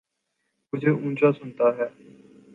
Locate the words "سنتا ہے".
1.39-1.87